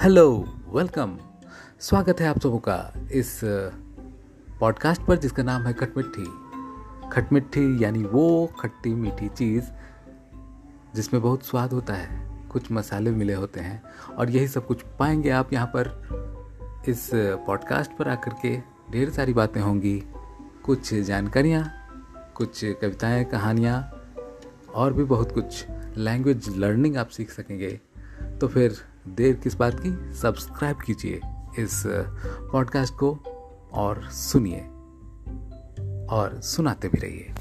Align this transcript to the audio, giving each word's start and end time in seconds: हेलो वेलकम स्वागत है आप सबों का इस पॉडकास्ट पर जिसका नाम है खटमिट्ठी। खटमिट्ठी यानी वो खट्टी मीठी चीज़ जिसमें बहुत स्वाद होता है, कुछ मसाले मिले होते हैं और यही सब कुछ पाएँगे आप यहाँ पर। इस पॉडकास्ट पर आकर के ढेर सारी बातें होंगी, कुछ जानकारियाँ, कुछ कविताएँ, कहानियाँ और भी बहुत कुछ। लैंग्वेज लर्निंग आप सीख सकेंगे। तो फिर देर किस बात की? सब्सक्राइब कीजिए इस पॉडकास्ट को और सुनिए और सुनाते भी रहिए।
हेलो 0.00 0.28
वेलकम 0.68 1.16
स्वागत 1.80 2.20
है 2.20 2.26
आप 2.26 2.38
सबों 2.38 2.58
का 2.58 2.92
इस 3.12 3.40
पॉडकास्ट 4.60 5.02
पर 5.02 5.16
जिसका 5.16 5.42
नाम 5.42 5.62
है 5.62 5.72
खटमिट्ठी। 5.72 6.24
खटमिट्ठी 7.10 7.84
यानी 7.84 8.02
वो 8.04 8.46
खट्टी 8.60 8.94
मीठी 8.94 9.28
चीज़ 9.28 9.64
जिसमें 10.94 11.22
बहुत 11.22 11.44
स्वाद 11.44 11.72
होता 11.72 11.94
है, 11.94 12.48
कुछ 12.48 12.70
मसाले 12.72 13.10
मिले 13.10 13.34
होते 13.34 13.60
हैं 13.60 13.82
और 14.18 14.30
यही 14.30 14.48
सब 14.48 14.66
कुछ 14.66 14.82
पाएँगे 14.98 15.30
आप 15.30 15.52
यहाँ 15.52 15.66
पर। 15.76 16.84
इस 16.88 17.10
पॉडकास्ट 17.46 17.96
पर 17.98 18.08
आकर 18.08 18.34
के 18.46 18.56
ढेर 18.92 19.10
सारी 19.10 19.32
बातें 19.32 19.60
होंगी, 19.60 20.02
कुछ 20.64 20.94
जानकारियाँ, 20.94 21.64
कुछ 22.34 22.64
कविताएँ, 22.64 23.24
कहानियाँ 23.24 23.78
और 24.74 24.92
भी 24.92 25.04
बहुत 25.04 25.32
कुछ। 25.32 25.64
लैंग्वेज 25.96 26.56
लर्निंग 26.56 26.96
आप 26.96 27.08
सीख 27.08 27.30
सकेंगे। 27.30 27.80
तो 28.40 28.48
फिर 28.48 28.76
देर 29.08 29.34
किस 29.34 29.54
बात 29.54 29.80
की? 29.86 30.14
सब्सक्राइब 30.14 30.76
कीजिए 30.76 31.20
इस 31.58 31.82
पॉडकास्ट 32.52 32.94
को 32.94 33.10
और 33.72 34.08
सुनिए 34.10 34.60
और 36.06 36.40
सुनाते 36.40 36.88
भी 36.88 36.98
रहिए। 36.98 37.34